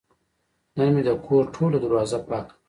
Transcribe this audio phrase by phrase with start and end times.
[0.77, 2.57] نن مې د کور ټوله دروازه پاکه کړه.